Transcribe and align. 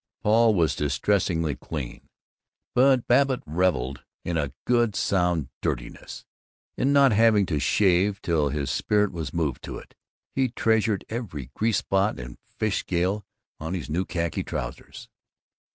Paul 0.23 0.55
was 0.55 0.75
distressingly 0.75 1.55
clean, 1.55 2.09
but 2.73 3.05
Babbitt 3.07 3.43
reveled 3.45 4.03
in 4.25 4.35
a 4.35 4.51
good 4.65 4.95
sound 4.95 5.49
dirtiness, 5.61 6.25
in 6.75 6.91
not 6.91 7.11
having 7.11 7.45
to 7.45 7.59
shave 7.59 8.19
till 8.19 8.49
his 8.49 8.71
spirit 8.71 9.11
was 9.11 9.31
moved 9.31 9.61
to 9.65 9.77
it. 9.77 9.93
He 10.33 10.49
treasured 10.49 11.05
every 11.07 11.51
grease 11.53 11.77
spot 11.77 12.19
and 12.19 12.39
fish 12.57 12.79
scale 12.79 13.27
on 13.59 13.75
his 13.75 13.91
new 13.91 14.03
khaki 14.03 14.43
trousers. 14.43 15.07